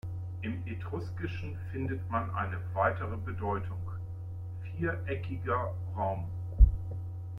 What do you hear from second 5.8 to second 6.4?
Raum".